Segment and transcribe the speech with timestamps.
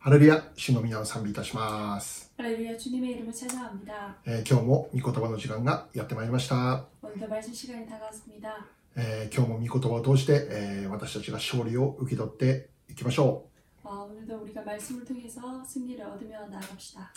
[0.00, 2.30] ハレルヤ、主の皆を賛美いたします。
[2.38, 4.16] 할렐루야 주님의 이름을 찬양합니다.
[4.26, 6.84] えー今日も御言葉の時間がやってまいりました。
[7.02, 8.66] 오늘도 말씀 시간이 다가왔습니다.
[8.96, 13.46] えー今日も御言葉を通して、えー私たちが勝利を受け取っていきましょ
[13.82, 17.12] 어, 오늘도 우리가 말씀을 통해서 승리를 얻으며 나아갑시다.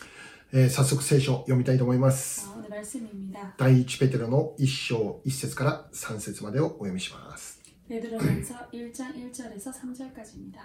[0.52, 0.58] う。
[0.58, 2.48] えー早速聖書を読みたいと思います。
[2.50, 3.54] 어, 오늘 말씀입니다.
[3.56, 7.60] 第一ペテロの1章1節から3節までをお読みします。
[7.88, 10.58] 베드로전서 1장 1절에서 3절까지입니다.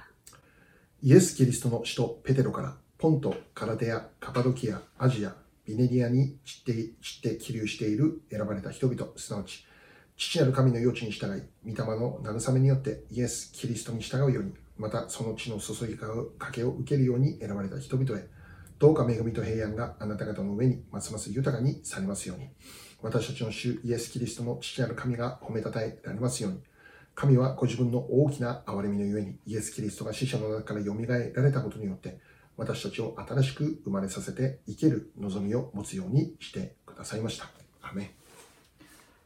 [1.02, 9.64] イエス・キリストの首都ペテロからポント、カラデア、カパドキア、アジア、ビネリアに散って散って起立している選ばれた人々、すなわち
[10.18, 16.12] 父なる神の余地に従い、御霊の慰めによってイエス・キリストに従うように、またその血の注ぎか
[16.52, 18.26] けを受けるように選ばれた人々へ、
[18.78, 22.50] どうか恵みと平安があなた方の上にますます豊かにされますように、
[23.00, 26.60] 私たちの主イエス・キリストの父なる神が褒めたたえられますように、
[27.19, 32.19] 神はご自分の大きな憐れみのゆえにイエス・キリストが死者の中から蘇られたことによって
[32.57, 37.49] 私たちを新しく生まれさせて生ける望みを持つようにしてくださいました。
[37.81, 38.09] アメン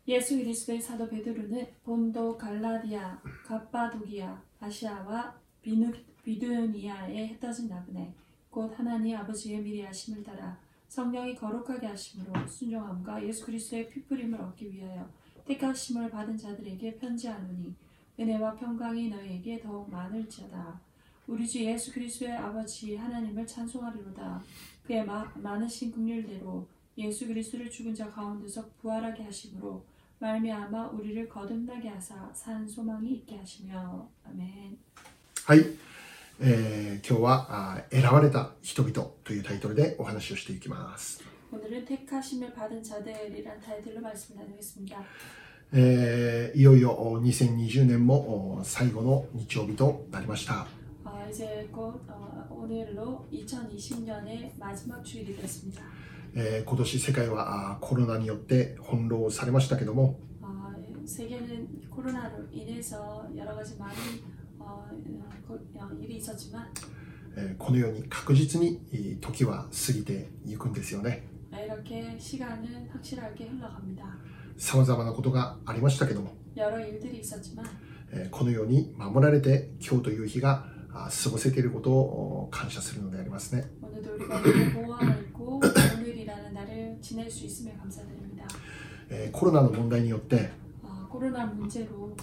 [0.08, 5.92] 예수 그리스도의 사도 베드로는 본도 갈라디아, 갑바도기아, 아시아와 비누,
[6.24, 8.14] 비두니아에 흩어진 나그네
[8.50, 15.08] 곧 하나님 아버지의 미리 하심을 따라 성령이 거룩하게 하심으로 순종함과 예수 그리스도의 피부림을 얻기 위하여
[15.46, 17.76] 택하심을 받은 자들에게 편지하노니
[18.20, 20.80] 은혜와 평강이 너희에게 더욱 많을지어다
[21.28, 24.44] 우리 주 예수 그리스도의 아버지 하나님을 찬송하리로다
[24.86, 29.86] 그의 마, 많으신 긍휼대로 예수 그리스도를 죽은 자 가운데서 부활하게 하심으로
[30.20, 34.78] 말미암아 우리를 거듭나게 하사 산 소망이 있게 하시며 아멘.
[35.46, 35.66] はい、
[36.42, 41.24] えー今日はあー選ばれた人々というタイトルでお話をしていきます。
[41.52, 45.04] 오늘은 택하심을 받은 자들이란 타이틀로 말씀을 나누겠습니다.
[45.77, 50.69] えー、いよいよ2020年も最後の日曜日となりました。
[51.05, 51.67] あ이 제。
[56.37, 60.21] えー、今年世界はコロナによって翻弄されましたけども、
[67.59, 71.35] このように確実に時は過ぎていくんですよね。
[71.55, 77.66] 이렇게시간은확실하게흘러갑니다 さまざまなことがありましたけども、 여러 일들이 있었지만
[78.12, 83.70] えーこのように守られて今日という日があ過ごせていることをお感謝するのでありますね。
[83.82, 85.62] 오늘도 우리가 이렇게 보호하고 있고
[85.98, 88.46] 오늘이라는 날을 지낼 수 있음에 감사드립니다.
[89.10, 90.50] えーコロナの問題によって、
[90.84, 92.16] 아, 코로나 문제로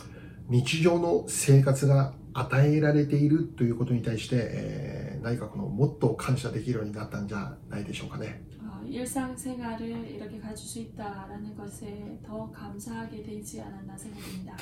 [0.49, 8.43] 日常の生活が与えられているということに対して、えー何かこのもっと感謝できるようになったんじゃないでしょうかね。
[8.88, 14.56] 일상생활을 이렇게 가질 수 있다라는 것에 더 감사하게 되지 않았나 생각됩니다.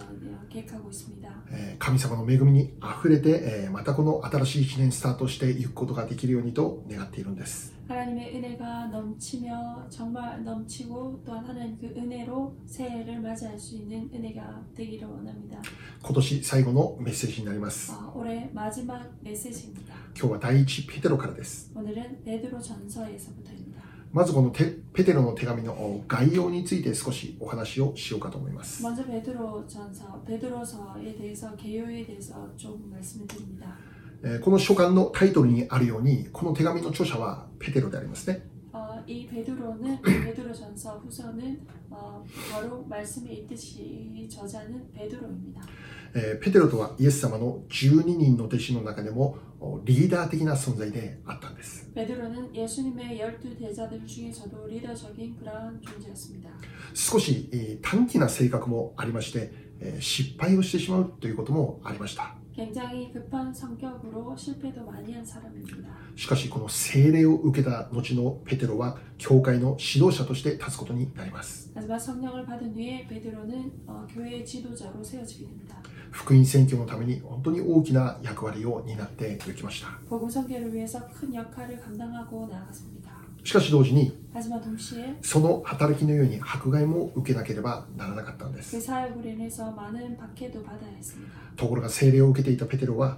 [0.51, 1.29] 계획하고 있습니다.
[1.51, 3.31] えー神様の恵みにあふれて、
[3.65, 7.73] えーまたこの新しい1年スタートしていくことができるようにと願っているんです。
[7.89, 15.07] 하나님의 은혜가 넘치며 정말 넘치고 또한 하나님 그 은혜로 새해를 맞이할 수 있는 은혜가 되기를
[15.07, 15.61] 원합니다.
[16.03, 17.93] 今年最後のメッセージになります。
[17.93, 19.95] 어, 올해 마지막 메시지입니다.
[20.17, 21.71] 今日は第一ペテロからです。
[21.75, 23.83] 오늘은 베드로 전서에서부터입니다.
[24.13, 28.83] まずこのテペテロの手紙のお概要について少しお話をしようかと思います。
[28.83, 33.77] 먼저 베드로 전서, 베드로서에 대해서 개요에 대해서 좀 말씀을 드립니다.
[34.44, 38.46] この書簡のタイトルにあるように、この手紙の著者はペテロでありますね。
[46.42, 49.38] ペテロとはイエス, 様の12人の弟子の中でも
[49.86, 51.90] リーダー的な存在であったんです.
[51.96, 52.54] 12.
[56.94, 59.54] 少し短気な性格もありまして、
[60.00, 62.36] 失敗をしてしまうということもありました。
[62.55, 65.89] 굉장히 급한 성격으로 실패도 많이 한 사람입니다.
[66.15, 75.77] しかしこの聖霊を受けた後のペテロは教会の指導者として立つことになります 하지만 성령을 받은 후에 베드로는 어, 교회의 지도자로 세워지게 됩니다.
[76.13, 83.08] 福音宣教のために本当に大きな役割を担っていきました 복음 선교를 위해서 큰 역할을 감당하고 나아갔습니다.
[83.44, 84.12] しかし同時に
[85.22, 88.76] その働きのように迫害も受けなければならなかったんです。
[91.56, 93.18] ところが聖霊を受けていたペテロは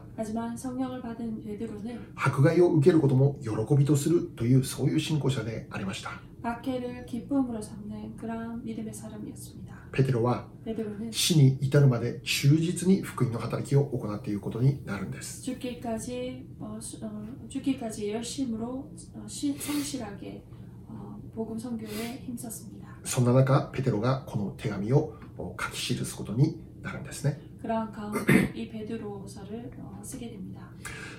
[2.15, 6.30] 迫害を受けることも喜びとするというそういう信仰者でありました。
[6.42, 9.74] 박해를 기쁨으로 삼는 그러한 믿음의 사람이었습니다.
[9.92, 17.08] ペテロは 베드로는 死に至るまで忠実に福音の働きを行っていくことになるんです 죽기까지 어, 수- 어,
[17.48, 20.44] 죽기까지 열심으로 어, 시- 성실하게
[20.88, 22.86] 어, 복음 선교에 힘썼습니다.
[23.04, 30.60] そんな中ペテロがこの手紙をお書き記すことになるんですね 그러한 가운데 이 베드로서를 어, 쓰게 됩니다.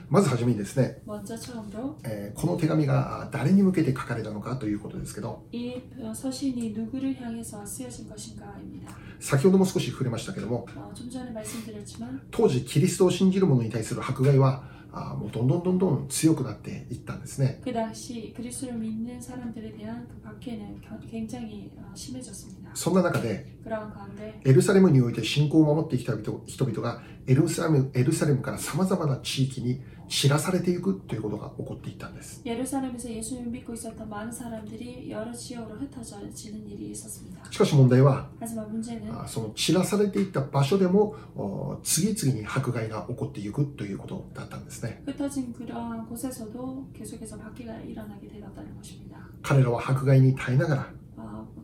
[0.09, 8.95] まずはじめにですね、 먼저 처음으로 えーこの手紙があ誰に向けて書かれたのかということですけど 이 어, 서신이 누구를 향해서 쓰여진 것인가입니다.
[9.19, 20.97] 先ほども少し触れましたけども 어, 좀 전에 말씀드렸지만 当時キリストを信じる者に対する迫害はあもうどんどんどんどん強くなっていったんですね 그 당시 그리스도를 믿는 사람들에 대한 그 박해는 겨-
[21.11, 22.60] 굉장히 어, 심해졌습니다.
[22.61, 22.61] 다.
[22.74, 23.46] そんな中で、
[24.44, 32.42] エルサレムにおいて信仰を守ってきた人々がエルサレム、エルサレムから様々な地域に知らされていくということが起こっていったんです。
[37.50, 38.28] しかし問題は、
[39.26, 45.02] その散らされていった場所でも次々に迫害が起こっていくということだったんですね。
[49.42, 50.90] 彼らは迫害に耐えながら、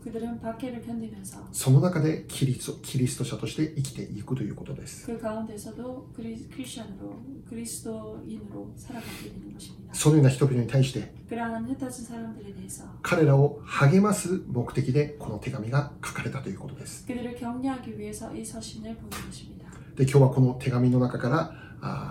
[0.07, 9.93] 그들은 박해를 견디면서 その中でキリストキリスト者として生きていくということです 그 가운데서도 그리, 크리스천으로 그리스도인으로 살아가게 되는 것입니다.
[9.93, 19.65] そのような人々に対して 그러한 흩어진 사람들에 대해서 彼らを励ます目的でこの手紙が書かれたということです 그들을 격려하기 위해서 이 서신을 보낸 것입니다.
[19.95, 21.53] で今日はこの手紙の中からあ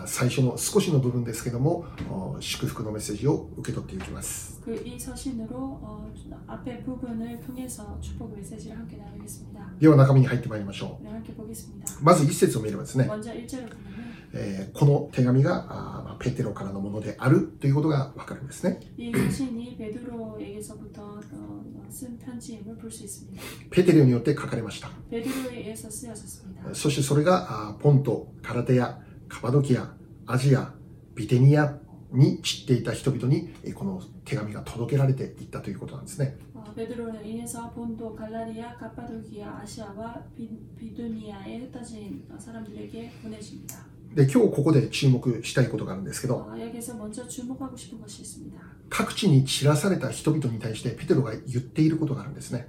[0.06, 1.86] 最初の少しの部分ですけども
[2.40, 4.62] 祝福のメッセージを受け取っていきます。
[9.80, 11.06] では中身に入ってまいりましょう。
[12.02, 13.08] まず一節を見ればですね、
[14.34, 18.80] えー、この手紙があペテロからのものであるということがわかるんですね。
[23.72, 24.90] ペテロによって書かれました。
[26.74, 29.95] そしてそれがポント、カラテヤ、カパドキア、
[30.27, 30.73] アジア、
[31.15, 31.79] ビテニア
[32.13, 40.49] に散っていた人々にえーこの手紙が届けられていったということなんですね 어, 베드로는 인해서 본도, 갈라리아, 카파도키아, 아시아와 비,
[40.79, 43.85] 비두니아에 흩어진 어, 사람들에게 보내집니다.
[44.15, 48.61] で今日ここで注目したいことがあるんですけど 어, 여기서 먼저 주목하고 싶은 것이 있습니다.
[48.91, 52.69] 各地に散らされた人々に対してペテロが言っていることがあるんですね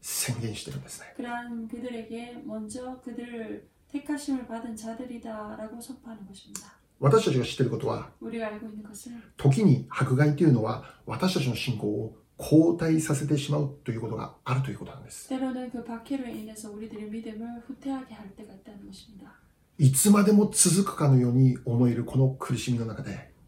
[0.00, 6.72] 宣言してるんですね 그러한 그들에게 먼저 그들을 택하심을 받은 자들이다라고 선포하는 것입니다.
[7.00, 18.52] 私たちが知っていることは 우리가 알고 있는 것은 時に迫害というのは私たちの信仰を後退させてしまうということがあるということなんです 때로는 그 박해로 인해서 우리들의 믿음을 후퇴하게 할 때가
[18.54, 19.32] 있다는 것입니다.
[19.78, 23.27] いつまでも続くかのように思えるこの苦しみの中で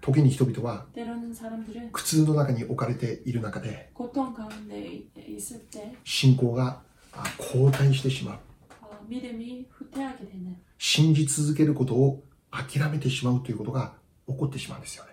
[0.00, 0.86] 時に人々は
[1.92, 3.90] 苦痛の中に置かれている中で
[6.04, 6.80] 信仰が
[7.38, 8.38] 後退してしまう
[10.78, 13.92] 信じ続けることを諦めてしまうということが
[14.26, 15.10] 起こってしまうんですよね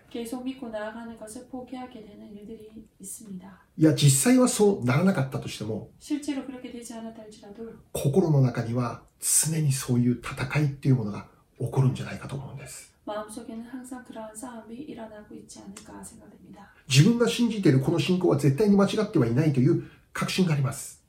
[3.77, 5.89] いや実際はそうならなかったとしても
[7.91, 11.27] 心の中には常にそういう戦いっていうものが
[11.59, 12.93] 起こるんじゃないかと思うんです。
[16.87, 20.99] 自分が信じているこの信仰は絶対に間違ってはいないという確信があります。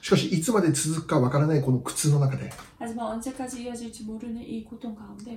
[0.00, 2.52] しかし、いつまで続くかわからないこの苦痛の中で、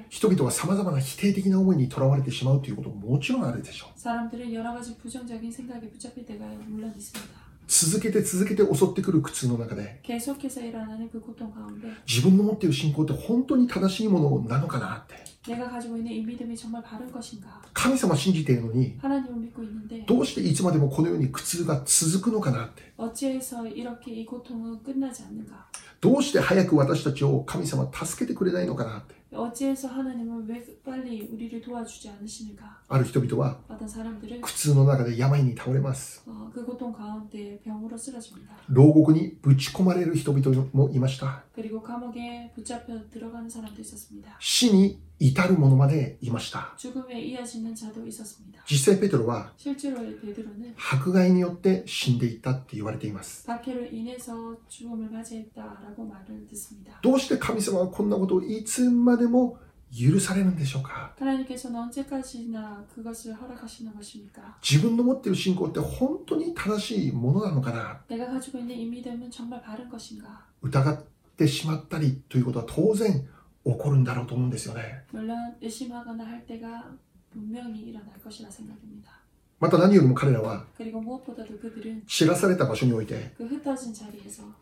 [0.10, 4.00] 人々はさまざまな否定的な思いにとらわれてしまうということももちろんあるでしょう。
[7.75, 10.00] 続けて続けて襲ってくる苦痛の中で
[12.08, 15.15] 自分の持っている信仰って本当に正しいものなのかなって。
[17.74, 18.98] 神様信じているのに
[20.06, 22.94] どうしていつまでもこのように苦痛が続くのかなって。
[26.00, 29.15] どうして早く私たちを神様助けてくれないのかなって。
[29.32, 32.64] 어찌해서 하나님은 왜 빨리 우리를 도와주지 않으시는가?
[32.88, 36.23] ある人々は 어떤 사람들은 苦痛の中で病に倒れます。
[36.26, 38.56] 어, 그 고통 가운데 병으로 쓰러집니다.
[38.68, 41.44] 牢獄にぶち込まれる人々もいました。
[41.54, 44.37] 그리고 감옥에 붙잡혀 들어가는 사람도 있었습니다.
[44.40, 46.74] 死に 至るものまでいました。
[48.70, 49.53] 実際ペテロは
[50.92, 53.48] 迫害によって死んでいったって言われています。
[57.01, 59.58] どうして神様はこんなことをいつまでも
[59.98, 61.13] 許されるんでしょうか？
[64.62, 68.01] 自分の持っている信仰って本当に正しいものなのかな？
[70.62, 71.03] 疑っ
[71.38, 73.25] てしまったりということは当然
[73.65, 75.05] 起こるんだろうと思うんですよね。
[79.60, 80.65] また何よりも彼らは
[82.05, 83.32] 知らされた場所において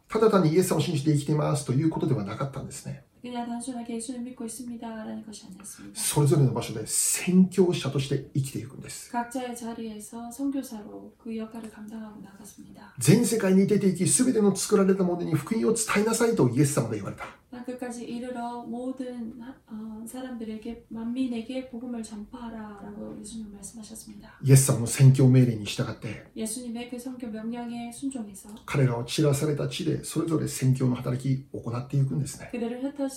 [0.08, 3.04] ただ単にイエス様を信じて生きていますということではなかったんですね。
[3.23, 6.01] 그냥 단순하게 예수를 믿고 있습니다라는 것이 아니었습니다.
[6.01, 9.11] それぞれの場所で宣教者として生きていくんです。
[9.11, 12.95] 각자의 자리에서 선교사로 그 역할을 감당하고 나갔습니다.
[13.01, 17.25] 全世界に出て行き、すべての作られたものに福音を伝えなさいとイエス様が言われた。
[17.65, 24.39] 끝까지 이르러 모든 하- 어, 사람들에게 만민에게 복음을 전파하라라고 예수님 말씀하셨습니다.
[24.45, 32.51] イエス様の宣教命令に従って、 예수님의 그 선교 명령에 순종해서 彼らは散らされた地でそれぞれ宣教の働きを行っていくんですね。
[32.53, 33.09] 그들을 흩어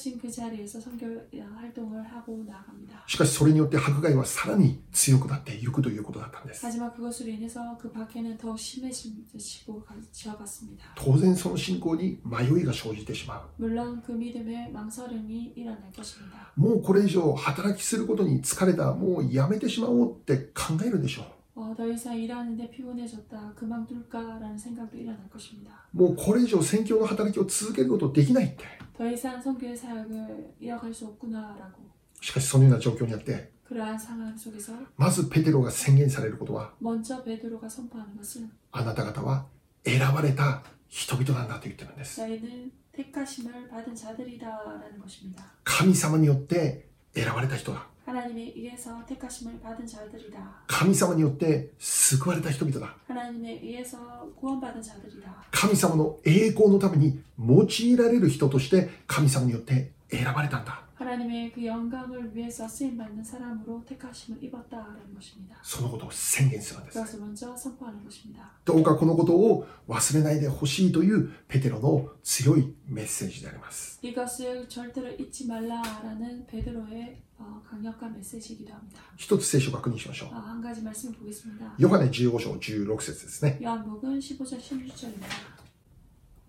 [3.07, 6.63] しかしそれによって迫害はさらに強くなっていくということだったんです。
[10.97, 13.63] 当然その信仰に迷いが生じてしまう。
[16.57, 21.25] もうこれ以上働きすることに疲れた、もうやめてしまおうって考えるでしょう。
[21.56, 23.54] 어, 더 이상 일하는데 피곤해졌다.
[23.56, 25.72] 그만둘까라는 생각도 일어날 것입니다.
[25.92, 28.64] もうこれ以上宣教の働きを続けることできないって。
[28.98, 31.90] 더 이상 선교의 사역을 이어갈 수 없구나라고
[32.22, 39.46] しかしそのような状況にあって、 그러한 상황 속에서 まずペテロが宣言されることは、 먼저 베드로가 선포하는 것은 あなた方は
[39.86, 42.20] 選ばれた人々なんだと言ってるんです。
[42.22, 45.44] 너희는 택하심을 받은 자들이다라는 것입니다.
[45.64, 47.88] 神様によって選ばれた人だ。
[48.06, 50.64] 하나님에 의해서 택하심을 받은 자들이다.
[50.68, 52.96] 神様によって救われた人々だ。
[53.08, 53.98] 하나님에 의해서
[54.36, 55.46] 구원받은 자들이다.
[55.52, 60.84] 神様の栄光のために用いられる人として神様によって選ばれたんだ。
[60.96, 65.56] 하나님의 그 영광을 위해서 쓰임 받는 사람으로 택하심을 입었다라는 것입니다.
[65.64, 67.00] そのことを宣言するんです。
[67.00, 68.52] 그것을 먼저 선포하는 것입니다.
[68.66, 74.00] どうかこのことを忘れないでほしいというペテロの強いメッセージであります。
[74.02, 77.22] 이것을 절대로 잊지 말라라는 베드로의
[79.17, 80.29] 一つ聖書を確認しましょう。
[81.79, 83.59] ヨハネ15章16節ですね。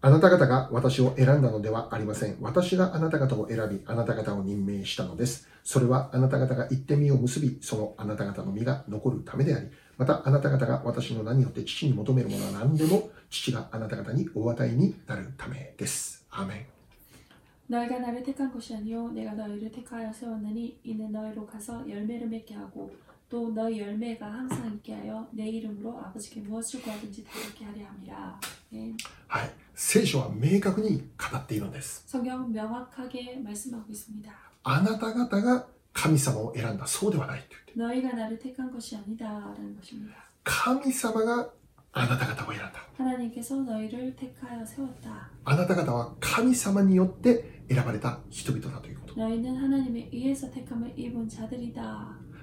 [0.02, 2.38] あなた方が私を選んだのではありません。
[2.40, 5.48] 私があなた方を選び、あなた方を任命したのです。
[5.64, 16.24] それはあなた方が行って身を結び、そのあなた方の身が残るためであり、またあなた方が私の名によって父に求めるものは何でも、父があなた方にお与えになるためです。
[16.30, 16.75] アメン。
[17.67, 22.91] 너희가 나를 택한 것이 아니요 내가 너희를 택하여 세웠느니 이는 너희로 가서 열매를 맺게 하고
[23.29, 28.41] 또 너희 열매가 항상 있게 하여 내 이름으로 아버지께 무엇을 구하든지 대롭게 하려 함이라.
[28.73, 28.97] 네.
[29.29, 29.51] はい。
[29.77, 32.03] 聖書は明確に語っているんです。
[32.09, 34.33] 성경은 명확하게 말씀하고 있습니다.
[34.65, 36.87] あなた方が神様を選んだ。
[36.89, 38.03] そうではないと言って。
[38.03, 40.17] 너희가 나를 택한 것이 아니다라는 것입니다.
[40.43, 41.49] 神様が
[41.98, 42.72] あなた方を選んだ。
[45.46, 49.16] あなた方は神様によって選ばれた人々だということ。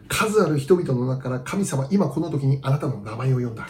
[0.08, 3.66] 数ある人々の中から神様、今この時にあなたの名前を呼んだ。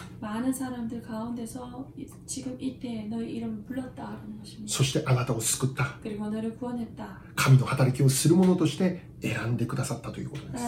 [4.67, 5.97] そしてあなたを救った。
[7.35, 10.63] 神の働きをする者として選んでくださったということです。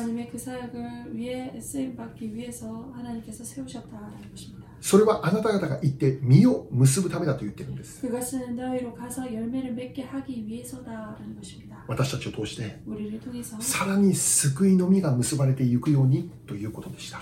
[4.82, 8.00] それはあなた方が行って実を結ぶためだと言ってるんです。
[11.88, 12.80] 私たちを通して、
[13.62, 17.20] さらに救いの実が結ばれていくようにということでした。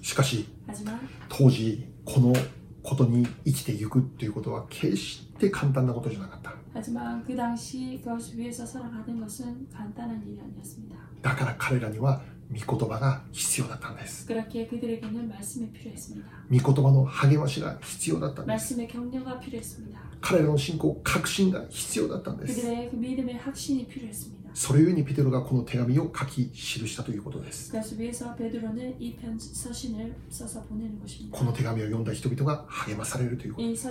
[0.00, 0.46] しかし、
[1.28, 2.32] 当時、この
[2.82, 6.52] ことに生きていくということは決して簡単なことじゃなかった。
[11.20, 12.22] だから彼らには
[12.52, 14.26] 御言葉が必要だったんです。
[16.50, 18.76] 御言葉の励ましが必要だったんです。
[20.20, 22.60] 彼らの信仰、確信が必要だったんです。
[24.54, 27.72] それゆえにペテロがこの手紙を書き記したということです。
[31.32, 33.88] この手紙を読んだ人々が励まされるということです。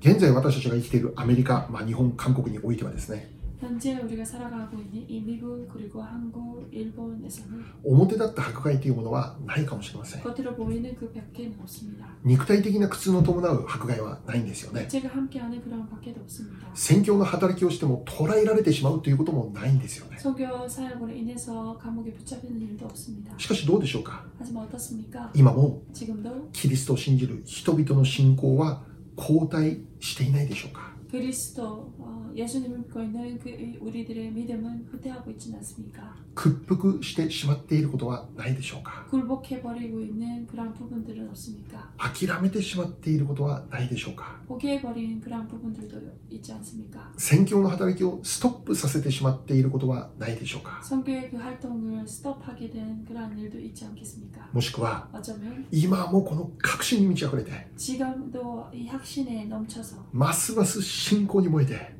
[0.00, 3.30] 現在私たちが生きているアメリカ、まあ、日本、韓国においてはですね、
[3.61, 12.05] 현재 우리가 살아가고 있는 이 미국 그리고 한국, 일본에서는 表立った迫害というものはないかもしれません 겉으로 보이는 그 밖에는 없습니다.
[12.23, 16.67] 肉体的な苦痛の伴う迫害はないんですよね 제가 함께하는 그런 밖에도 없습니다.
[16.75, 23.33] 宣教の働きをしても捕らえられてしまうということもないんですよね 소교 사역으로 인해서 감옥에 붙잡히는 일도 없습니다.
[23.39, 25.31] しかしどうでしょうか 하지만 어떻습니까?
[25.33, 28.83] 今も 지금도 キリストを信じる人々の信仰は
[29.15, 33.49] 後退していないでしょうか 그리스도 어, 예수님을 믿고 있는 그
[33.79, 36.15] 우리들의 믿음은 후퇴하고 있지는 않습니까?
[36.35, 41.91] 屈服してしまっていることはないでしょうか 굴복해 버리고 있는 그런 부분들은 없습니까?
[41.97, 45.99] 諦めてしまっていることはないでしょうか 포기해 버린 그런 부분들도
[46.29, 47.11] 있지 않습니까?
[47.17, 54.47] 宣教の働きをストップさせてしまっていることはないでしょうか 성교의 그 활동을 스톱하게 된 그런 일도 있지 않겠습니까?
[54.51, 61.92] もしくは 어쩌면 今もこの確信に満ち溢れて 지금도 이 확신에 넘쳐서 ますます 信仰に燃えて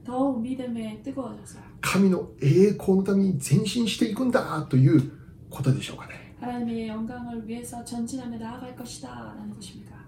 [1.81, 5.11] 神の栄光のために前進していくんだという
[5.51, 6.37] ことでしょうかね。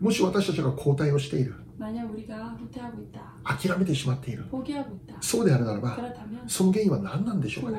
[0.01, 1.55] もし私たちが交代をしている。
[3.45, 4.45] 諦めてしまっている
[5.21, 5.99] そうであるならば
[6.47, 7.79] その原因は何なんでしょうか、ね、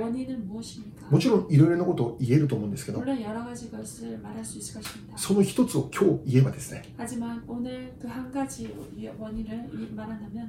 [1.10, 3.00] もちろんいろいろなことを言えると思うんですけど
[5.16, 6.84] その一つを今日言えばですね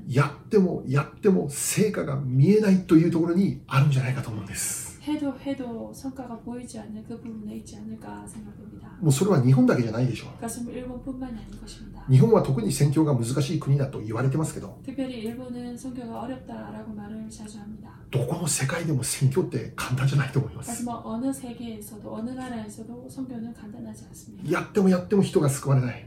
[0.08, 8.89] やってもやっても成果が見えないというところにあるんじゃないかと思うんです 해도 해도 성과가 보이지 않는 그 부분에 있지 않을까 생각됩니다.
[9.01, 12.05] もうそれは日本だけじゃないでしょ 그것은 일본뿐만이 아닌 것입니다.
[12.07, 17.89] う日本は特に宣教が難しい国だと言われてますけど 특별히 일본은 성교가 어렵다라고 말을 자주 합니다.
[18.10, 20.84] どこの世界でも選挙って簡単じゃないと思います。
[24.48, 26.06] やってもやっても人が救われない。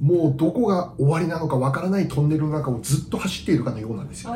[0.00, 4.32] もうどこが終わりなのかわからないトンネルの中をずっと走っているかのようなんですよ。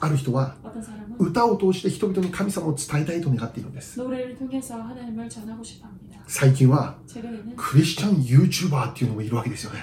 [0.00, 0.56] ある人は
[1.18, 3.98] 歌を通して人々に神様を伝えたいと願っているんです。
[6.26, 6.96] 最近は
[7.56, 9.80] クリスチャン YouTuber っていうのもいるわけですよね。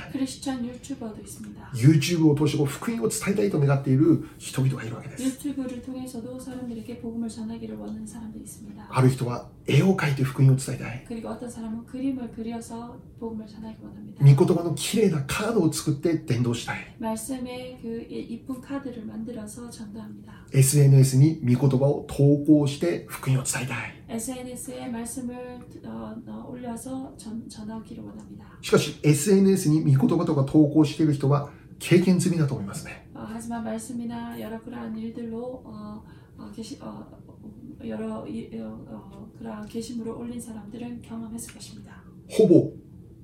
[1.73, 8.86] YouTube を通してこう福音を伝えたいと願っている人々がいるわけです 유튜브를 통해서도 사람들에게 복음을 전하기를 원하는 사람들이 있습니다.
[8.90, 14.24] ある人は絵を描いて福音を伝えたい 그리고 어떤 사람은 그림을 그려서 복음을 전하기 원합니다.
[14.24, 20.32] 御言葉の綺麗なカードを作って伝道したい 말씀의 그 이쁜 카드를 만들어서 전도합니다.
[20.52, 28.44] SNS に御言葉を投稿して福音を伝えたい SNS에 말씀을 어, 어, 올려서 전, 전하기를 원합니다.
[28.60, 36.02] しかし SNS に御言葉とか投稿している人は 経験済みだと思いますね 어, 하지만 말씀이나 여러 그러한 일들로 어,
[36.38, 37.06] 어, 게시, 어,
[37.84, 42.02] 여러 이- 어, 어, 그러한 게시물을 올린 사람들은 경험했을 것입니다.
[42.28, 42.72] ほぼ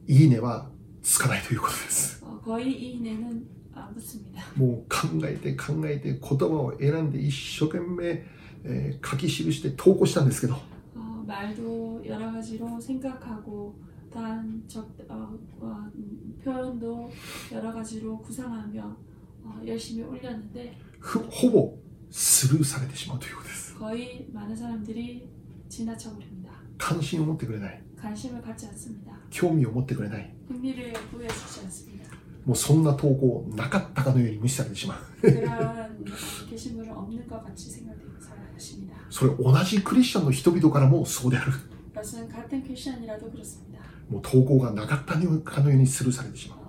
[0.07, 0.71] いいねは
[1.03, 4.43] つかないということです 어, 거의 이 인에는 안 붙습니다.
[4.57, 8.25] もう考えて考えて言葉を選んで一生懸命、
[8.64, 10.55] えー書き記して投稿したんですけど
[10.97, 13.79] 어, 말도 여러 가지로 생각하고
[14.12, 17.11] 또한 적, 어, 어, 음, 표현도
[17.53, 18.97] 여러 가지로 구상하며
[19.45, 21.75] 어, 열심히 올렸는데 ふほぼ
[22.11, 25.29] スルーされてしまうということです 거의 많은 사람들이
[25.69, 26.51] 지나쳐 버립니다.
[26.79, 29.12] 関心を持ってくれない 관심을 갖지 않습니다.
[29.31, 32.09] 興味を持ってくれない 흥미를 보여주지 않습니다.
[32.45, 36.05] もうそんな投稿なかったかのように無視されてしまう 그러한
[36.49, 38.97] 게시물은 없는 것 같이 생각되는 사람이십니다.
[39.11, 41.53] それ同じクリスチャンの人々からもそうである
[41.93, 43.72] 그것은 같은 크리스천이라도 그렇습니다.
[44.10, 46.60] もう投稿がなかったかのようにスルーされてしまう。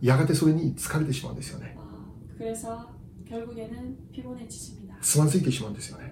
[0.00, 1.76] やがてそれに疲れてしまうんですよね。
[5.00, 6.10] つまずいてしまうんですよね。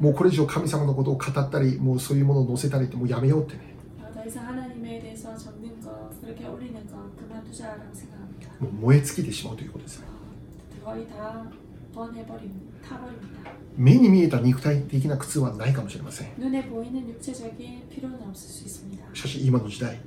[0.00, 3.74] もうこれ以上神様のことを語ったり、もうそういうものを載せたりってもうやめようってね。
[8.60, 10.06] もう燃え尽きてしまうということですね。
[13.76, 16.28] 目に見えた肉体的な苦痛はないかもしれません。
[19.14, 19.98] しかし今の時代、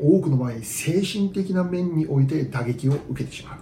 [0.00, 3.58] 多くの場合、精神的な面において打撃を受けてしまう。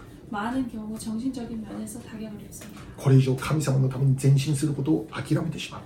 [2.96, 5.81] これ以上神様のために前進することを諦めてしまう。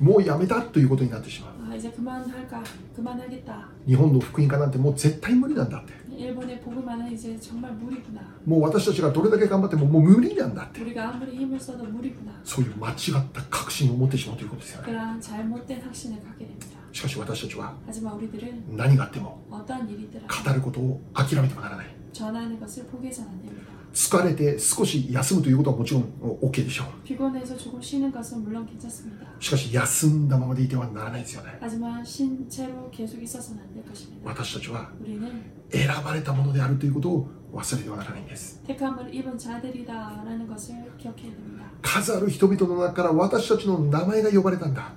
[0.00, 1.63] もうやめたということになってしまう。
[1.73, 2.63] 아 이제 그만할까?
[2.95, 3.67] 그만하겠다.
[3.87, 8.21] 日本の福音化なんてもう絶対無理なんだって 일본의 복음화는 이제 정말 무리구나.
[8.45, 12.31] もう私たちがどれだけ頑張ってももう無理なんだって 우리가 아무리 힘을 써도 무리구나.
[12.43, 16.67] そういう間違った確信を持ってしまうということですよね 그런 잘못된 확신을 갖게 됩니다.
[16.91, 23.71] しかし私たちは 하지만 우리들은 何があっても 어떤 일이 있더라도 語ることを諦めてはならない 전하는 것을 포기해서는 안 됩니다.
[23.93, 26.03] 疲れて少し休むということはもちろん
[26.41, 29.25] OK でしょう 피곤해서 조금 쉬는 것은 물론 괜찮습니다.
[29.39, 34.29] しかし休んだままでいてはならないですよね 하지만 신체로 계속 있어서는 안 될 것입니다.
[34.29, 35.27] 私たちは 우리는
[35.71, 41.65] 選ばれたものであるということを忘れてはならないんです 택함을 입은 자들이다라는 것을 기억해야 됩니다.
[41.84, 44.90] 数ある人々の中から私たちの名前が呼ばれたんだ。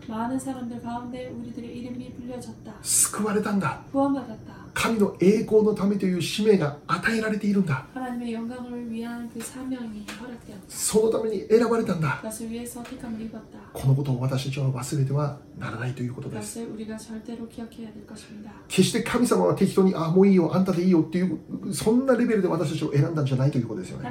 [2.81, 3.81] 救われたんだ。
[4.73, 7.85] 神の栄光のためという使命が与えられているんだ。
[10.69, 12.19] そのために選ばれたんだ。
[13.73, 16.59] このことを私たちは忘れてはならないということです。
[18.67, 21.39] 決して神様は適当に、あ、もういいよ、あんたでいいよっていう、
[21.73, 24.09] そんなレベルで私たちを選んだんじゃないということですよね。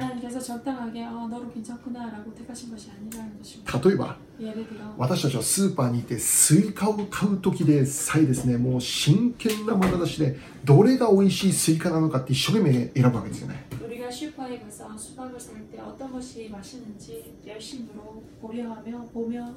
[2.66, 3.80] 하나님께서 적당하게 어, 너로 괜찮구나라고 택하신 것이 아니라는 것입니다.
[3.80, 19.08] 例えば 예를 들어 私たちはスーパーに行ってスイカを買う時でさえですねもう真剣な眼差しでどれが美味しいスイカなのかって一生懸命選ぶわけですよね 우리가 슈퍼에 가서 수박을 살 때 어떤 것이 맛있는지 열심으로 고려하며
[19.12, 19.54] 보며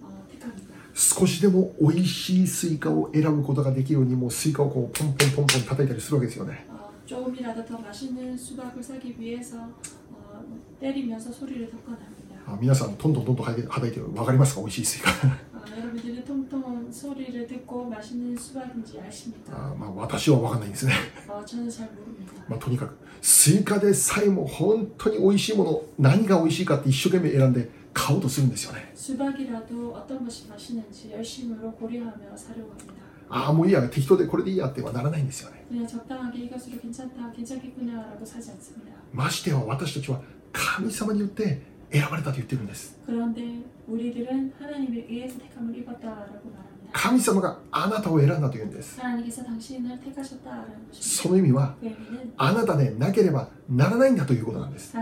[0.00, 0.74] 어, 택합니다.
[0.94, 9.58] 少しでも美味しいスイカを選ぶことができるようにもうスイカをこうポンポンポンポン叩いたりするわけですよね 어, 조금이라도 더 맛있는 수박을 사기 위해서
[10.10, 10.44] 어,
[10.80, 12.06] 때리면서 소리를 덮어납니다.
[12.08, 12.11] あ
[12.60, 19.52] 皆さんどんどんどんどん叩いて叩いて分かりますか美味しいスイカ 어, 여러분들은 통통 소리를 듣고 맛있는 수박인지 아십니까?
[19.52, 20.94] あまあ私は分かんないんですね
[21.28, 22.32] 어, 저는 잘 모릅니다.
[22.48, 32.94] まあ、とにかくスイカでさえも本当に美味しいもの何が美味しいかって一生懸命選んで買おうとするんですよね 수박이라도 어떤 것이 맛있는지 열심으로 고려하며 사려고 합니다.
[33.30, 38.90] ああもういいや適当でこれでいいやってはならないんですよね 그냥 적당하게 이것으로 괜찮다, 괜찮겠구나라고 사지 않습니다.
[39.12, 41.60] ましては私たちは神様によって
[41.93, 42.97] 選ばれたと言ってるんです。
[46.91, 48.99] 神様があなたを選んだというんです。
[50.91, 51.75] その意味は、
[52.37, 54.95] あなたでなければならないんだということなんです。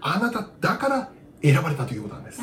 [0.00, 1.10] あなただから
[1.42, 2.40] 選ばれたということなんです。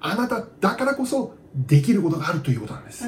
[0.00, 3.04] あなただからこそできることがあるということなんです。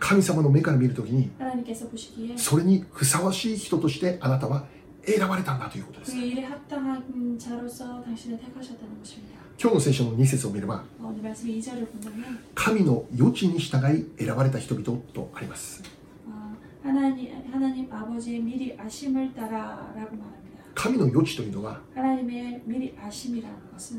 [0.00, 1.30] 神様の目から見るときに、
[2.36, 4.66] それにふさわしい人としてあなたは
[5.04, 6.12] 選ばれたんだということです。
[9.60, 10.82] 今日の聖書の2節を見れば、
[12.54, 15.82] 神の余地に従い選ばれた人々とあります。
[20.74, 21.80] 神の余地というのは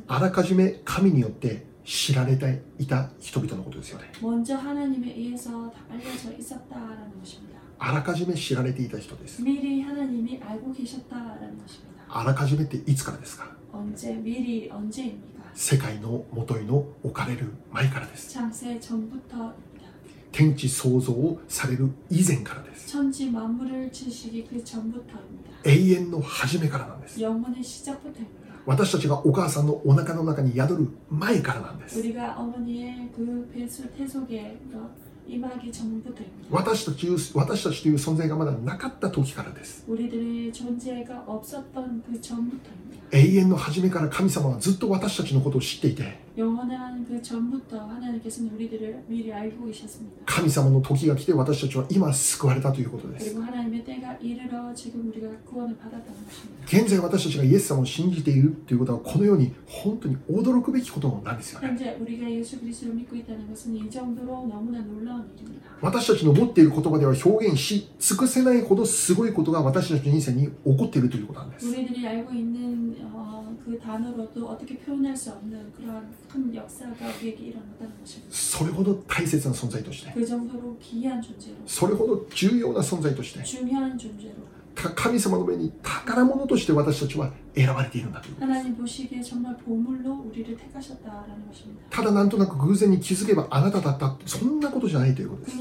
[0.07, 4.05] あらかじめ神によって知られていた人々のことですよね。
[7.79, 9.41] あらかじめ知られていた人です。
[12.09, 13.51] あらかじめっていつからですか？
[15.53, 18.33] 世界のもとへの置かれる前からです。
[20.33, 22.89] 天地創造をされる以前からです。
[25.63, 27.19] 永遠の初めからなんです。
[28.65, 32.01] 私たちがお母さんのお腹の中に宿る前からなんです。
[36.49, 39.85] 私たち私たちという存在がまだなかった時からです。
[43.13, 46.23] 永遠の初めから神様はずっと私たちのことを知っていて
[50.25, 53.35] 神様の時が来て私たちは今救われたということです。
[56.65, 61.69] 現在私たちがイエス様を信じているということはこのように本当に驚くべきことなんですよね。
[65.81, 71.67] 私たちの持っている言葉では表現し尽くせないほどすごいことが私たちの人生に起こっているということなんです。
[73.02, 78.30] 어, 그 단어로도 어떻게 표현할 수 없는 그러한 큰 역사가 우리에게 일어났다는 것입니다.
[78.30, 88.35] それほど大切な存在として 그 정도로 귀한 존재로 それほど重要な存在として 중요한 존재로 た 神様の目に宝物として私たちは選ばれているんだという
[91.89, 95.57] ただなんとなく偶然に気づけばあなただったそんなことじゃないということです。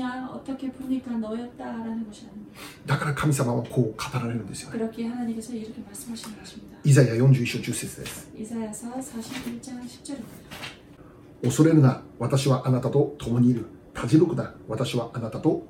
[2.86, 4.78] だから神様はこう語られるんですよ、ね、
[6.84, 8.30] イザヤ41章10節です
[11.42, 13.66] 恐れるな私はあなたと共にいる。
[13.94, 15.66] たじろくな私はあなたと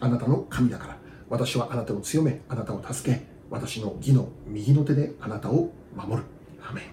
[0.00, 1.05] あなたの神だから。
[1.29, 6.23] 私はあなたを強めあなたを助け私の義の右の手であなたを守る
[6.61, 6.83] アメン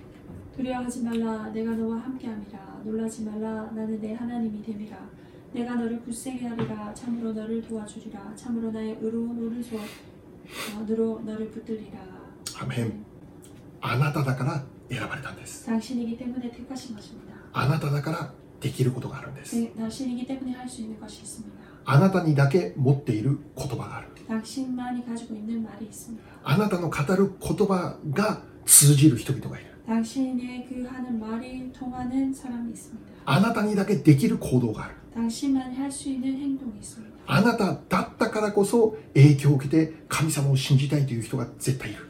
[0.57, 4.97] 두려워하지 말라 내가 너와 함께함이라 놀라지 말라 나는 내 하나님이 됨이라
[5.53, 11.99] 내가 너를 굳세게 하리라 참으로 너를 도와주리라 참으로 나의 의로운 오른손으로 너를 붙들리라
[12.61, 13.05] アメン
[13.81, 24.08] あなただから選ばれたんです 당신이기 때문에 택하신 것입니다 あなただからできることがあるんです 네, 당신이기 때문에 할 수 있는 것이 있습니다 あなたにだけ持っている言葉がある。
[26.44, 29.70] あなたの語る言葉が通じる人々がいる。
[33.26, 34.94] あなたにだけできる行動がある。
[37.28, 42.10] あなただったからこそ影響を受けて神様を信じたいという人が絶対いる。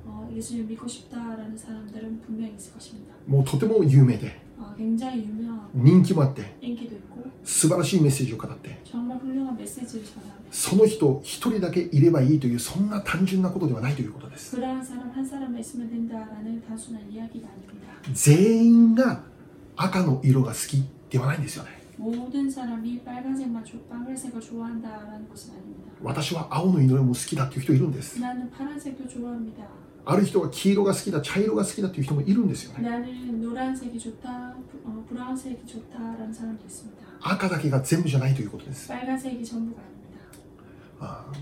[0.00, 3.14] 당신이기 때문에 영향을 받고 어, 예수를 믿고 싶다라는 사람들은 분명히 있을 것입니다.
[3.26, 15.10] もうとても有名で 어, 굉장히 유명하고 人気もあって 인기도 있고 素晴らしいメッセージを語って 정말 훌륭한 메시지를 전하는 その人一人だけいればいいというそんな単純なことではないということです 그러한 사람
[15.10, 17.86] 한 사람만 있으면 된다라는 단순한 이야기가 아닙니다.
[18.12, 19.24] 全員が
[19.76, 25.92] 赤の色が好きではないんですよね 모든 사람이 빨간색만 조, 빨간색을 좋아한다라는 것은 아닙니다.
[26.02, 28.20] 私は青の色も好きだっていう人いるんです
[30.05, 32.89] ある人は黄色が好きだ、茶色が好きだという人もいるんですよね。
[37.21, 38.89] 赤だけが全部じゃないということです。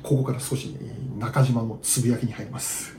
[0.03, 0.75] ここから少し
[1.17, 2.97] 中島のつぶやきに入ります。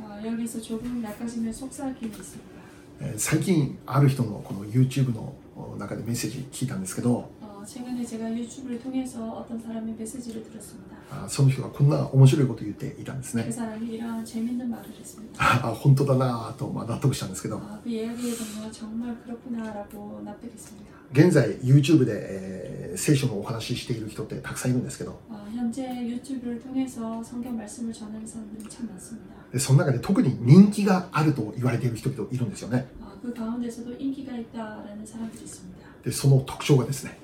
[3.16, 5.34] 最近ある人のこの YouTube の
[5.78, 7.30] 中でメッセージ聞いたんですけど、
[7.69, 10.95] 최근에 제가 유튜브를 통해서 어떤 사람의 메시지를 들었습니다.
[11.09, 15.35] あその人がこんな面白いことを言っていたんです 그 ね 사람이 이런 재밌는 말을 했습니다.
[15.39, 20.95] あ本当だなぁと、まあ、納得したんですけど 아, 그 이야기에 보면 정말 그렇구나라고 납득했습니다.
[21.13, 29.35] 現在 YouTube で、えー聖書のお話ししている人ってたくさんいるんですけど 어, 현재 유튜브를 통해서 성경 말씀을 전하는 사람들이 참 많습니다.
[29.51, 35.78] でその中で特に人気があると言われている人々いるんですよね 어, 그 가운데서도 인기가 있다라는 사람들이 있습니다.
[36.04, 37.18] でその特徴がですね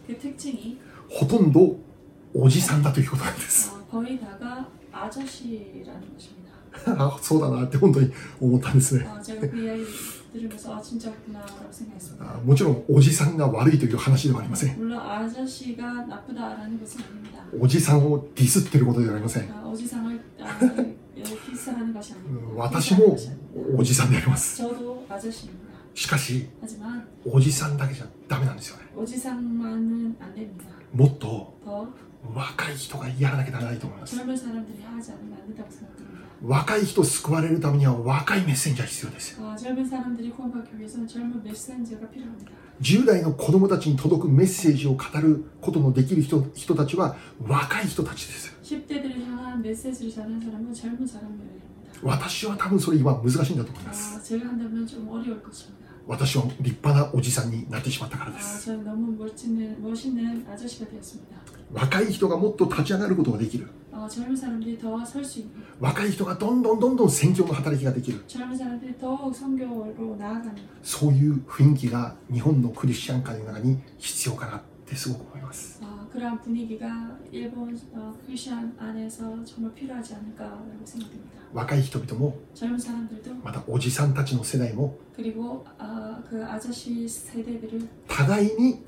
[1.08, 1.76] ほとんど
[2.34, 3.72] おじさんだということなんです。
[6.86, 9.06] あ そうだなって本当に思ったんですね。
[12.20, 14.78] あもちろんおじさんが悪いという話ではありません。
[17.58, 19.44] おじさんをディスってることではありません。
[22.56, 23.16] 私も
[23.78, 24.62] おじさんであります。
[25.96, 26.46] しかし
[27.24, 28.82] おじさんだけじゃダメなんですよね。
[30.92, 31.54] もっと
[32.35, 34.16] 若い人がやらなきゃならないと思います。
[36.42, 39.40] 若い人を救われるためには若いメッセンジャー必要です
[42.82, 48.54] 10代の子供たちに届くメッセージを語ることのできる人人たちは若い人たちです。
[52.02, 54.18] 私は多分それ今難しいんだと思います
[56.06, 58.70] 私は立派なおじさんになってしまったからです。
[61.72, 63.66] 若い人がもっと立ち上がることができる。
[65.80, 68.22] 若い人がどんどんどんどん戦教の働きができる。
[70.82, 74.62] そういう雰囲気が日本のクリスチャン界の中に必要かな。
[74.86, 81.41] ってすごく思います 어, 그러한 분위기가 일본 어, 크리스천 안에서 정말 필요하지 않을까라고 생각됩니다.
[81.53, 88.84] 若い人々も 젊은 사람들도 またおじさんたちの世代も 그리고 아, 그 아저씨 세대들을 互いに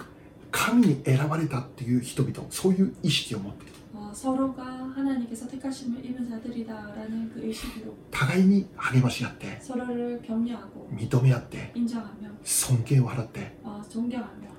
[0.52, 4.64] 神に選ばれたっていう人々そういう意識を持って 어, 서로가
[4.96, 14.54] 하나님께서 택하심을 입은 자들이다라는 그 의식으로 互いに励まし合って 서로를 격려하고 認め合って 인정하며 尊敬を払って 어, 존경하며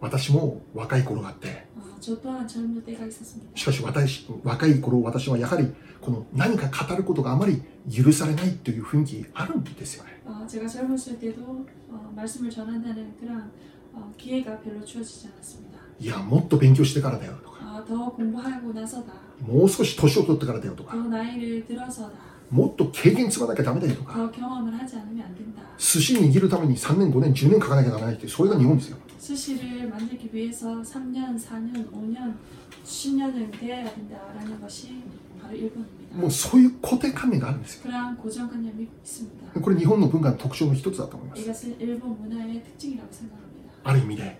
[0.00, 3.50] 私も若い頃があって 어, 저 또한 젊을 때가 있었습니다.
[3.54, 11.42] しかし私若い頃私はやはりこの何か語ることがあまり許されないという雰囲気あるんですよね 어, 제가 젊었을 때도
[11.88, 13.50] 어, 말씀을 전한다는 그런
[13.92, 15.78] 어, 기회가 별로 주어지지 않았습니다.
[16.00, 19.12] いやもっと勉強してからだよとか 아, 더 공부하고 나서다.
[19.40, 22.10] もう少し年を取ってからだよと 더 か 나이를 들어서다.
[22.50, 25.62] もっと経験積まなきゃダメだよとか 더 경험을 하지 않으면 안 된다.
[25.78, 32.34] 寿司握るために3年5年10年かかなきゃならないってそれが日本ですよ 스시를 만들기 위해서 3년, 4년, 5년,
[32.84, 35.02] 10년을 돼야 된다라는 것이
[35.40, 36.16] 바로 일본입니다.
[36.16, 39.60] もうそういう固定観念があるんですよ 그러한 고정관념이 있습니다.
[39.60, 43.45] これ日本の文化の特徴の一つだと思います 이것은 일본 문화의 특징이라고 생각합니다.
[43.87, 44.37] ある意味で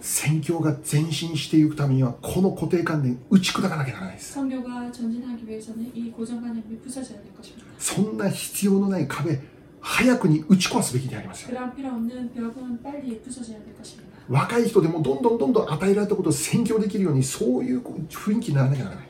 [0.00, 4.34] 戦況が前進していくためにはこの固定観念打ち砕かなきゃならないです。
[7.78, 9.40] そんな必要のない壁
[9.80, 11.56] 早くに打ち壊すべきでありますよ。
[14.28, 19.08] 若い人でもどんどんどんどん与えられたことを宣教できるようにそういう雰囲気にならなきゃならない。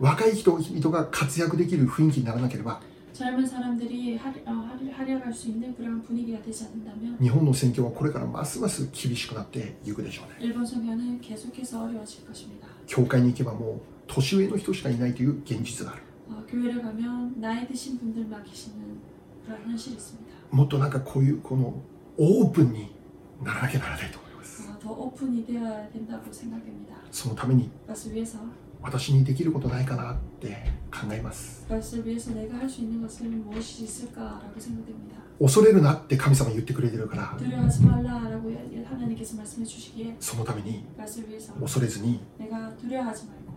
[0.00, 2.80] 若い人々が活躍できる雰囲気にならなければ
[3.15, 11.19] 젊은 사람들이 하, 어, 하- 활약할 수 있는 그런 분위기가 되지 않는다면 日本の宣教はこれからますます厳しくなっていくでしょうね 일본 성교는
[11.21, 12.67] 계속해서 어려워질 것입니다.
[12.87, 18.75] 教会に行けばもう年上の人しかいないという現実がある 어, 교회를 가면 나이 드신 분들만 계시는
[19.45, 20.31] 그런 현실이 있습니다.
[20.51, 21.73] もっとなんかこういうこの
[22.17, 22.91] オープンに
[23.43, 26.95] ならなきゃならないと思います 어, 더 오픈이 되어야 된다고 생각됩니다.
[27.11, 28.39] そのために 그것을 위해서
[28.82, 30.48] 私にできることないかなって
[30.92, 31.66] 考えます。
[35.38, 37.36] 恐れるなって神様言ってくれてるから、
[40.20, 40.84] そのために
[41.60, 42.20] 恐れずに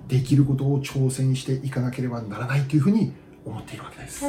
[0.08, 3.13] できることを挑戦していかなければならないというふうに
[3.45, 4.21] 思っているわけです。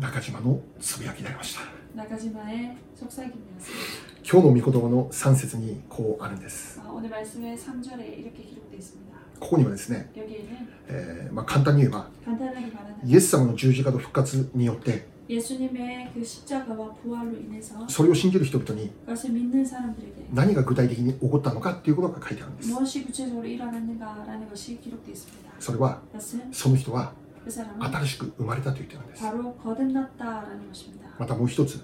[0.00, 1.77] 中島のつぶやきでありました。
[1.93, 4.13] 나가지마의 속삭임이었습니다.
[4.29, 9.13] 今日の御言葉の3節にこうあるんです 아, 오늘 말씀의 3절에 이렇게 기록되어 있습니다.
[9.39, 20.27] ここにはですね、 여기에는 えーまあ、簡単に言えば 간단하게 말하는 イエス様の十字架と復活によって 예수님의 그 십자가와 부활로 인해서 それを信じる人々に 그것을 믿는 사람들에게
[20.31, 25.51] 何が具体的に起こったのかっていうことが書いてあるんです 무엇이 구체적으로 일어났는가라는 것이 기록되어 있습니다.
[25.59, 27.11] それは 그것은 その人は
[27.43, 31.06] 그 사람은 新しく生まれたと言ってるんです 바로 거듭났다라는 것입니다.
[31.18, 31.80] またもう一つ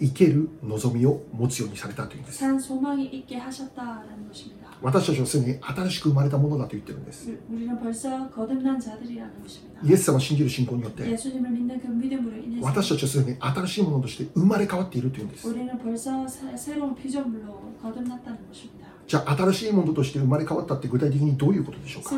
[0.00, 2.38] 生ける望みを持つようにされたというんです。
[4.82, 7.28] 私たちはすでに新しく生まれたものだと言ってるんです。
[9.84, 11.02] イエス様を信じる信仰によって
[12.62, 15.46] 私たちはすでに新しいものとして生まれ変わっているというんです。
[19.10, 22.10] じゃあ新しいものとして生まれ変わったって具体的にどういうことでしょうか？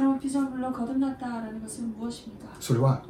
[2.61, 3.03] それは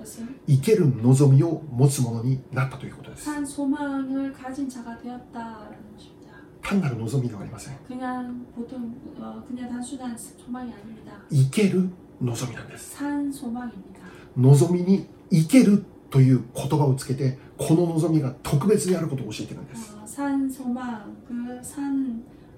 [0.46, 3.24] 生ける望みを持つものになったということです。
[6.62, 7.74] 単なる望みではありません。
[11.32, 11.90] 生ける
[12.20, 12.94] 望みなんです。
[14.36, 19.96] 望みに生けるという言葉をつけてこの望みが特別にあることを教えてるんです。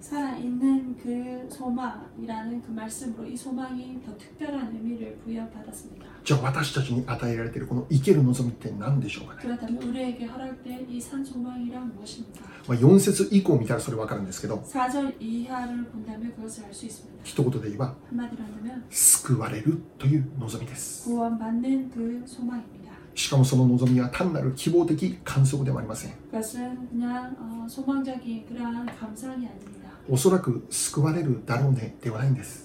[0.04, 6.06] 살아있는 그 소망이라는 그 말씀으로 이 소망이 더 특별한 의미를 부여받았습니다.
[6.24, 12.42] じゃあ私たちに与えられているこの生ける望みって何でしょうかね、 그렇다면 우리에게 허락된 이 산 소망이란 무엇입니까?
[12.68, 17.20] まあ、4節以降見たらそれ分かるんですけど 4절 이하를 본다면 그것을 알 수 있습니다.
[17.24, 22.80] 一言で言えば 한마디로 한다면 救われるという望みです 구원받는 그 소망입니다.
[23.16, 29.83] しかもその望みは単なる希望的観測ではありません 그것은 그냥 어, 소망적인 그러한 감상이 아닙니다.
[30.09, 32.65] おそらく救われるだろうねではないんです。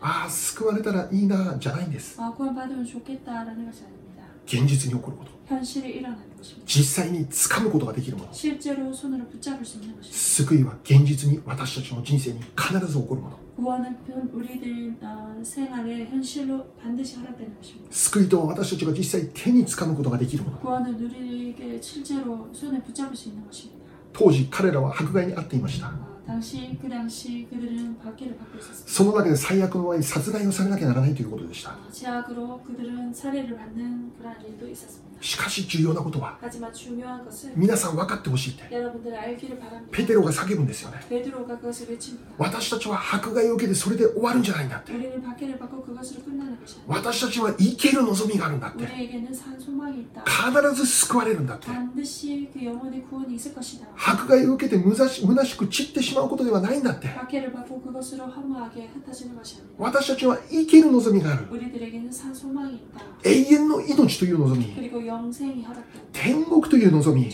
[0.00, 2.18] ああ、救われたらいいなじゃないんです。
[4.46, 5.30] 現実に起こること。
[6.64, 8.32] 実際に掴むことができるもの。
[10.12, 13.38] 救いは現実に私たちの人生に必ず起こるもの。
[17.90, 20.58] 救いと私たちが実際手に掴むことができるもの。
[24.18, 26.05] 当時彼らは迫害に遭っていました。
[28.86, 31.72] その中で最悪の場合殺害をされなきゃならないということでした。
[35.18, 36.38] しかし重要なことは
[37.54, 38.64] 皆さん分かってほしいって。
[39.90, 41.00] ペテロが叫ぶんですよね。
[42.36, 44.92] 私たちは迫害を受けてそれで終わるんじゃないんだって。
[46.86, 48.84] 私たちは生きる望みがあるんだって。
[48.84, 51.68] 必ず救われるんだって。
[53.96, 57.08] 迫害を受けてむざししく散ってしままうことではないんだって。
[59.78, 61.46] 私たちは生きる望みがある。
[63.24, 64.64] 永遠の命という望み。
[66.12, 67.30] 天国という望み。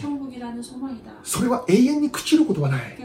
[1.22, 2.96] それは永遠に朽ちることはない。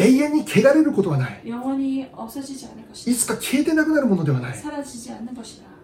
[0.00, 1.42] 永遠に汚れることはない。
[1.44, 4.54] いつか消えてなくなるものではない。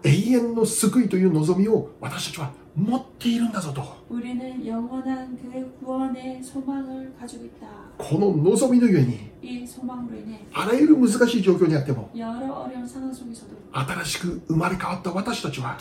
[0.02, 3.82] 永遠の救いという望みを私たちは持っているんだぞと。
[7.98, 9.18] この望みのゆえに、
[10.54, 12.10] あらゆる難しい状況にあっても、
[13.72, 15.78] 新しく生まれ変わった私たちは、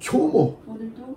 [0.00, 0.58] 今日も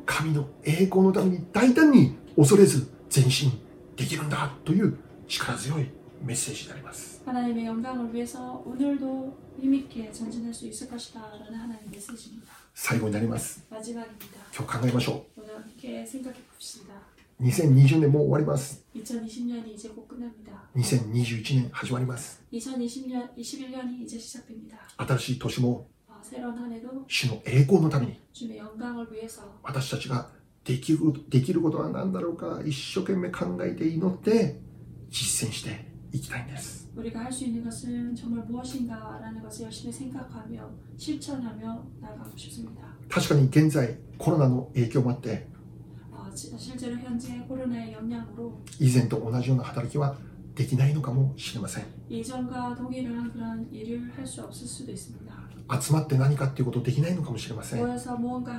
[0.05, 3.51] 神の栄光のために大胆に恐れず前進。
[3.96, 4.98] できるんだという
[5.28, 5.88] 力強い
[6.22, 12.52] メッセージであります 하나님의 영광을 위해서 오늘도 힘있게 전진할 수 있을 것이다 라는 하나님의 메시지입니다.
[12.74, 14.38] 最後になります 마지막입니다.
[14.56, 16.94] 今日考えましょ 오늘 함께 생각해 봅시다.
[17.40, 20.68] う2020年もう終わります 2020년이 이제 곧 끝납니다.
[20.76, 24.78] 2021年始まります 2020년, 21년이 이제 시작됩니다.
[24.96, 30.30] 新しい年も 아, 새로운 한 해도 主の栄光のために 주님의 영광을 위해서 私たちが
[30.66, 30.98] できる
[31.28, 34.60] できることは何だろうか一生懸命考えて祈って
[35.10, 42.82] 実践していきたいんです 우리가 할 수 있는 것은 정말 무엇인가라는 것을 열심히 생각하며 실천하며 나아가고 싶습니다.
[43.08, 45.48] 確かに現在コロナの影響もあって
[46.12, 50.16] 어, 지- 실제로 현재 코로나의 영향으로 以前と同じような働きは
[50.54, 55.32] できないのかもしれません 이전과 동일한 그런 일을 할 수 없을 수도 있습니다.
[55.80, 58.52] 集まって何かっていうことできないのかもしれません 모여서 무언가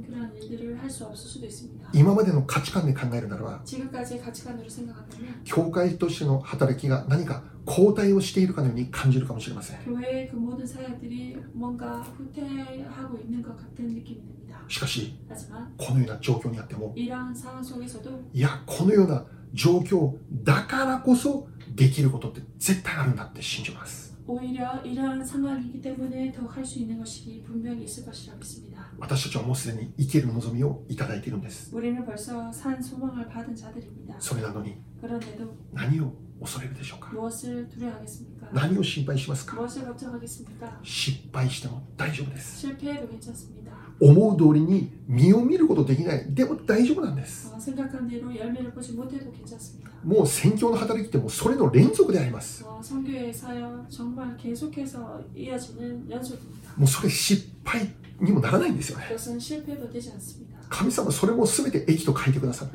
[0.00, 1.88] 하는 그런 일들을 할 수 없을 수도 있습니다.
[1.92, 14.20] 今までの価値観で考えるならば 지금까지의 가치관으로 생각한다면 教会としての働きが何か後退をしているかのように感じるかもしれません 교회의 그 모든 사역들이 뭔가 후퇴하고 있는 것 같은 느낌이
[14.22, 14.64] 듭니다.
[14.68, 19.24] しかし 하지만 このような状況にあっても 이러한 상황 속에서도 いやこのような
[19.54, 28.69] 状況だからこそできることって絶対あるんだって信じます 오히려 이러한 상황이기 때문에 더 할 수 있는 것이 분명히 있을 것이라 믿습니다.
[29.01, 31.71] 私たちはもうすでに生ける望みをいただいているんです。
[31.71, 31.91] それ
[34.43, 34.75] なのに
[35.73, 37.09] 何を恐れるでしょうか？
[38.53, 39.55] 何を心配しますか？
[40.83, 42.67] 失敗しても大丈夫です。
[44.03, 46.25] 思う通りに身を見ることできない。
[46.33, 47.51] でも大丈夫なんです。
[50.03, 52.63] もう宣教の働きってもそれの連続であります。
[52.63, 52.83] もう
[56.87, 57.89] それ失敗敗
[58.19, 59.05] にもならないんですよね。
[60.71, 62.71] 神様それも全て益と書いてくださる。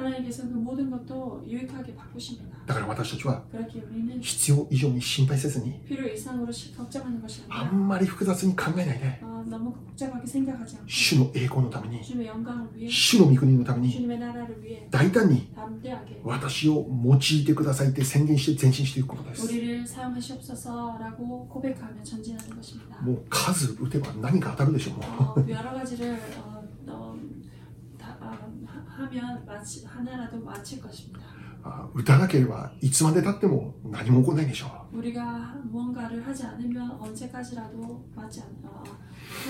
[2.66, 3.42] だから私たちは
[4.20, 5.80] 必要以上に心配せずに
[7.48, 9.20] あんまり複雑に考えないで
[10.86, 12.02] 主の栄光のために
[12.90, 14.06] 主の御国のために
[14.90, 15.48] 大胆に
[16.22, 19.46] 私を用いてくださいって宣言して前進していくことです。
[23.00, 24.92] もう数打てば何か当たるでしょ
[25.40, 25.40] う。
[28.25, 31.19] 하- 하면 마치, 하나라도 마칠 것입니다.
[31.19, 31.23] う
[31.63, 38.83] あ打たなければいつまでたっても何も起こらないでしょ 우리가 무언가를 하지 않으면 언제까지라도 맞지 않, 어,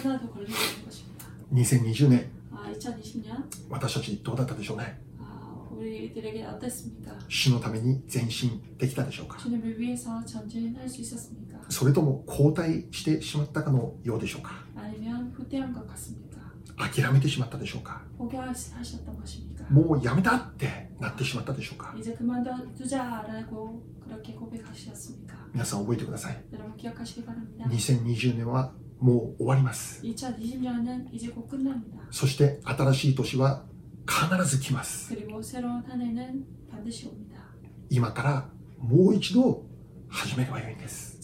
[0.03, 1.25] 하나도 걸리지 않는 것입니다.
[1.51, 7.17] う2020年 아, 2020년 私たちどうだったでしょうね 아, 우리들에게 어땠습니까?
[7.29, 11.59] 主のために前進できたでしょうか 주님을 위해서 전진할 수 있었습니까?
[11.69, 16.24] それとも後退してしまったかのようでしょうか 아니면 후퇴한 것 같습니까?
[16.76, 18.02] 諦めてしまったでしょうか？
[19.70, 21.92] もうやめたってなってしまったでしょうか？
[25.52, 26.44] 皆さん覚えてください。
[27.68, 30.00] 2020年はもう終わります。
[32.10, 33.64] そして新しい年は
[34.06, 35.14] 必ず来ます。
[37.90, 38.48] 今から
[38.78, 39.64] もう一度
[40.08, 41.16] 始めればよいんです。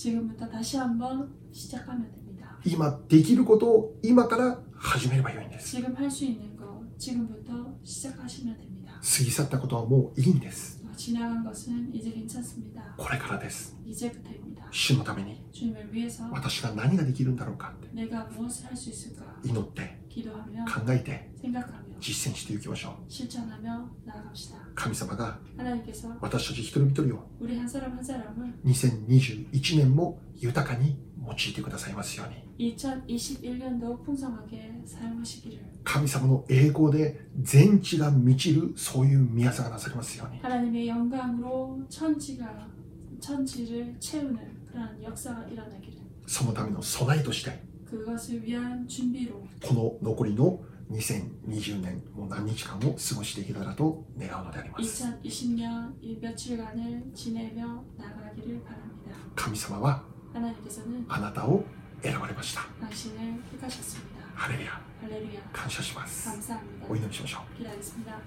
[2.65, 5.77] 今できることを今から始めればよいんです。
[9.01, 10.81] 過ぎ去ったことはもういいんです。
[12.97, 13.77] これからです。
[14.71, 15.43] 主のために
[16.33, 17.89] 私が何ができるんだろうかって
[19.45, 19.99] 祈って
[20.65, 21.31] 考えて
[22.01, 22.93] 実践していきましょう。
[24.75, 25.39] 神様が
[26.21, 27.29] 私たち一人一人を
[28.65, 32.75] 2021年も豊かに用いてくださいますように。
[35.85, 40.41] 神様の栄光で全地が満ちるそういう宮さがなされますように。
[46.27, 50.60] そのための備えとして그것을 위한 준비로 この残りの
[50.92, 59.12] 2020年もう何日間を過ごしていけたらと願うのであります 2020년 이 며칠간을 지내며 나가기를 바랍니다.
[59.36, 60.04] 神様は
[60.34, 61.64] 하나님께서는 あなたを
[62.02, 64.18] 選ばれました 당신을 택하셨습니다.
[64.36, 66.86] ハレルヤ 할렐루야 感謝します 감사합니다.
[66.90, 68.20] お祈りしましょう 기도하겠습니다.